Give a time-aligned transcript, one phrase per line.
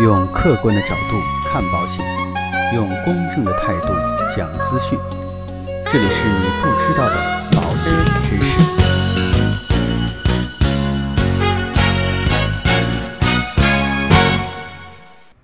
[0.00, 2.02] 用客观的角度看保险，
[2.74, 3.88] 用公正的态度
[4.34, 4.98] 讲资讯。
[5.92, 7.16] 这里是你不知道的
[7.52, 7.92] 保险
[8.24, 8.58] 知识。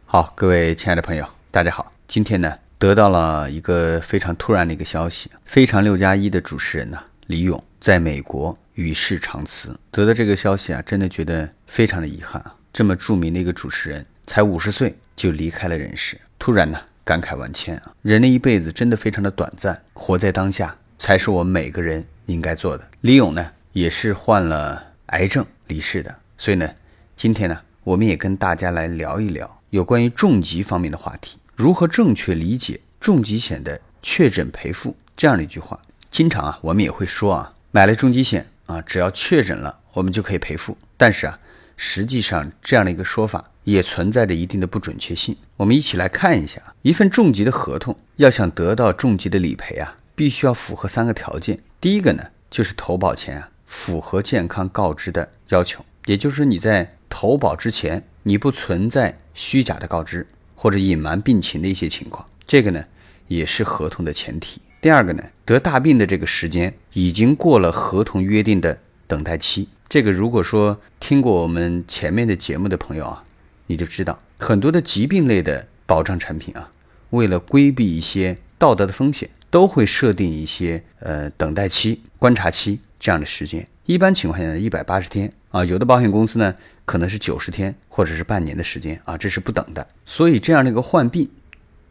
[0.07, 1.91] 好，各位亲爱的朋友，大家好。
[2.09, 9.79] 今天呢，得到了一个非常突然的一个消息，非常六加一的主持人呢，李咏在美国与世长辞。
[9.91, 12.55] 得到这个消息啊，真的觉得非常的遗憾啊。
[12.73, 17.95] 这么著名的一个主持人，才五十岁就离开了人世，突然呢，感慨万千啊。
[18.03, 22.87] 人的一辈子真的非常的短暂，活在当下才是我们每个人应该做的。
[23.03, 26.69] 李咏呢，也是患了癌症离世的，所以呢，
[27.15, 35.81] 今天呢，我们也跟大家来聊一聊有关于重疾方面的话题，如何正确理解重疾险的确诊赔付这样的一句话。
[36.11, 40.77] 经常啊，我们也会说啊，买了重疾险啊，只要确诊了，我们就可以赔付。
[40.97, 41.39] 但是啊，
[41.77, 45.37] 实际上这样的一个说法也存在着一定的不准确性。
[45.57, 51.59] 我们一起来看一下，一份重疾的合同要想得到重疾的理赔啊，必须要符合三个条件。
[51.81, 62.83] 第一个呢，就是投保前啊，符合健康告知的要求，也就是你在投保之前，你不存在虚假的告知或者隐瞒病情的一些情况，这个呢
[63.27, 64.61] 也是合同的前提。
[64.81, 69.69] 第二个呢，得大病的这个时间已经过了合同约定的等待期。
[69.89, 73.25] 这个如果说听过我们前面的节目的朋友啊，
[73.69, 76.71] 你就知道很多的疾病类的保障产品啊，
[77.11, 83.67] 为了规避一些道德的风险，都会设定一些呃等待期、观察期这样的时间。
[83.85, 86.55] 一般情况下呢，一百八十天啊，有的保险公司呢
[86.85, 89.87] 可能是九十天或者是半年的时间啊，这是不等的。
[90.05, 91.31] 所以这样的一个患病，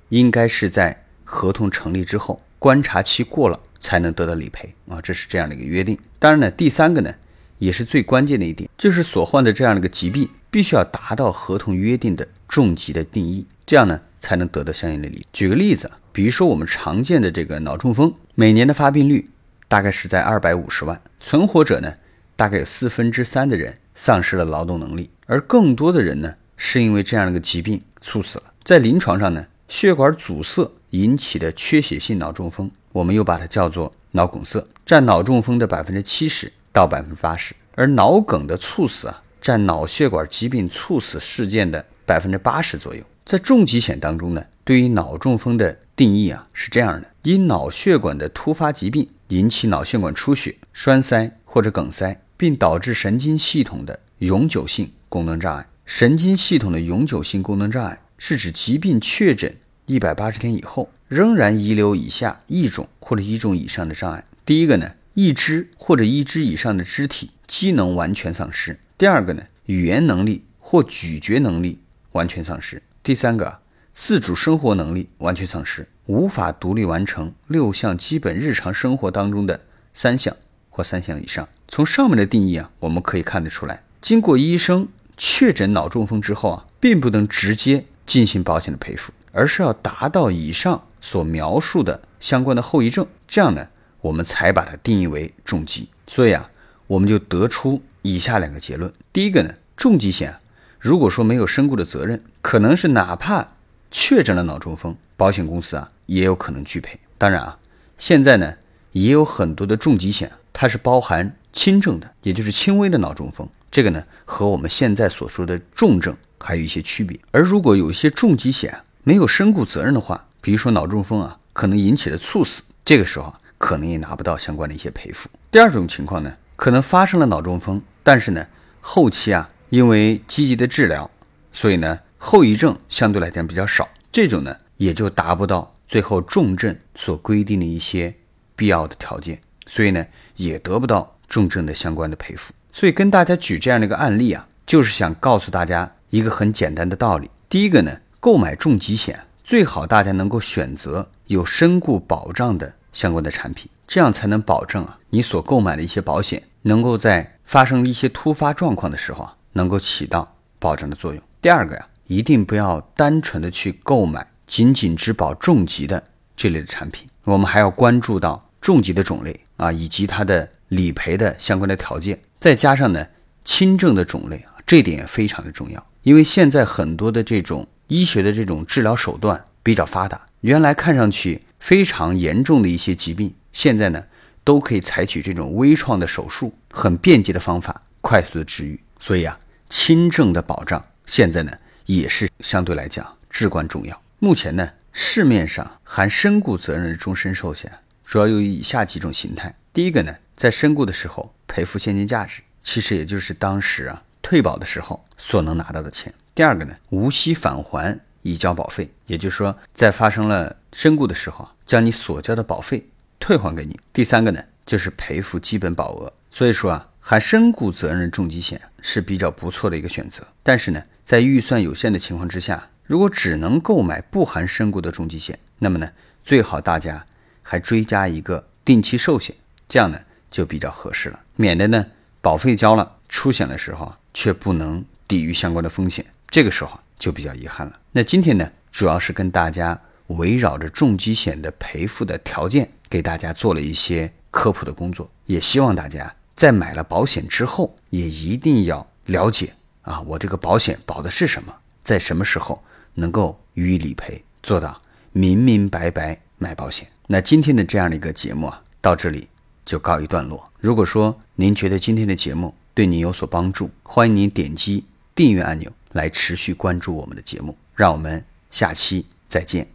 [0.09, 5.97] 应该是在合同成立之后，观察期过了才能得到理赔啊，这是这样的一个约定。
[6.17, 7.13] 当然呢，第三个呢。
[7.57, 15.25] 也是最关键的一点，就是所患的这样的一个疾病，必须要达到合同约定的重疾的定义，这样呢才能得到相应的理。
[15.31, 19.29] 举个例子，比如说我们常见的这个脑中风，每年的发病率
[19.69, 21.93] 大概是在二百五十万，存活者呢
[22.35, 28.51] 大概有四分之三的人丧失了劳动能力，而更多的人呢是因为这样的一个疾病猝死了。
[28.65, 30.69] 在临床上呢，血管阻塞
[30.99, 36.51] 引起的缺血性脑中风，我们又把它叫做脑梗塞，占脑中风的百分之七十。
[36.75, 43.01] 到百分之八十，而脑梗的猝死啊，占脑血管疾病猝死事件的百分之八十左右。
[43.23, 55.65] 在重疾险当中呢，对于脑中风的定义啊是这样的：因脑血管的突发疾病引起脑血管出血、栓塞或者梗塞，并导致神经系统的永久性功能障碍。
[55.85, 59.55] 神经系统的永久性功能障碍是指疾病确诊
[59.85, 64.23] 一百八十天以后，仍然遗留以下一种或者一种以上的障碍。
[64.45, 64.91] 第一个呢？
[65.13, 68.77] 一只或者一只以上的肢体机能完全丧失。
[68.97, 71.79] 第二个呢，语言能力或咀嚼能力
[72.11, 72.83] 完全丧失。
[73.01, 73.59] 第三个，
[73.93, 79.61] 自主生活能力完全丧失，无法独立完成六项基本日常生活当中的
[79.93, 80.35] 三项
[80.69, 81.47] 或三项以上。
[81.69, 93.67] 从上面的定义啊，我们可以看得出来，经过医生确诊脑中风之后啊，并不能直接进行保险的赔付，而是要达到以上所描述的相关的后遗症，这样呢。
[94.01, 96.45] 我们才把它定义为重疾，所以啊，
[96.85, 98.93] 我们就得出以下两个结论。
[99.11, 100.35] 第一个呢，重疾险
[100.79, 103.47] 如果说没有身故的责任，可能是哪怕
[103.89, 106.99] 确诊了脑中风，保险公司啊也有可能拒赔。
[107.17, 107.57] 当然啊，
[107.97, 108.53] 现在呢
[108.91, 113.49] 也有很多的重疾险，它是包含轻症的，也就是轻微的脑中风。
[113.71, 117.19] 这个呢和我们现在所说的重症还有一些区别。
[117.31, 123.33] 而如果有一些重疾险没有身故责任的话，比如说脑中风啊可能引起的猝死，这个时候。
[123.57, 125.29] 可能也拿不到相关的一些赔付。
[125.49, 128.45] 第二种情况呢，可能发生了脑中风，但是呢，
[128.81, 131.09] 后期啊，因为积极的治疗，
[131.53, 138.13] 所以呢，后遗症相对来讲比较少，这种呢，也就达不到最后重症所规定的一些
[138.57, 140.05] 必要的条件，所以呢，
[140.35, 142.53] 也得不到重症的相关的赔付。
[142.73, 152.73] 所以跟大家举这样的一个案例啊，就是想告诉大家一个很简单的道理：第一个呢，购买重疾险最好大家能够选择有身故保障的。
[152.91, 161.21] 相关的产品，这样才能保证啊，你所购买的一些保险能够在发生一些突发状况的时候啊，能够起到保障的作用。
[161.39, 166.03] 第二个呀，一定不要单纯的去购买仅仅只保重疾的
[166.35, 173.05] 这类的产品，我们还要关注到重疾的种类啊，以及它的理赔的相关的条件，再加上呢
[173.43, 181.41] 轻症的种类啊，这点也非常的重要，因为现在很多的这种医学的这种治疗手段比较发达，原来看上去。
[181.57, 184.03] 非常严重的一些疾病，现在呢
[184.43, 188.79] 都可以采取这种微创的手术，很便捷的方法，快速的治愈。
[188.99, 191.51] 所以啊，轻症的保障现在呢
[191.87, 193.99] 也是相对来讲至关重要。
[194.19, 197.71] 目前呢，市面上含身故责任的终身寿险
[198.05, 199.55] 主要有以下几种形态。
[199.73, 206.13] 第一个呢，在身故的时候赔付现金价值，其实也就是当时啊退保的时候所能拿到的钱。
[206.35, 212.89] 第二个呢，无息返还已交保费，也就是说在发生了身故的时候，将你所交的保费
[213.19, 213.79] 退还给你。
[213.93, 216.11] 第三个呢，就是赔付基本保额。
[216.29, 220.27] 所以说啊，含身故责任重疾险是比较不错的一个选择。
[220.43, 225.89] 但是呢，在预算有限的情况之下，如果只能购买不含身故的重疾险，那么呢，
[226.25, 227.05] 最好大家
[227.43, 229.33] 还追加一个定期寿险，
[229.69, 231.85] 这样呢就比较合适了，免得呢
[232.19, 236.05] 保费交了，出险的时候却不能抵御相关的风险，
[236.35, 237.79] 这个时候就比较遗憾了。
[237.93, 246.13] 那今天呢，主要是跟大家围绕着重疾险的赔付的条件，给大家做了一些科普的工作，也希望大家。
[246.35, 249.53] 在买了保险之后，也一定要了解
[249.83, 251.55] 啊，我这个保险保的是什么，
[251.85, 252.61] 在什么时候
[252.95, 254.81] 能够予以理赔，做到
[255.13, 256.85] 明明白白买保险。
[257.07, 259.29] 那今天的这样的一个节目啊，到这里
[259.65, 260.43] 就告一段落。
[260.59, 264.83] 如果说您觉得今天的节目对您有所帮助，欢迎您点击
[265.15, 267.57] 订阅按钮来持续关注我们的节目。
[267.73, 269.74] 让我们下期再见。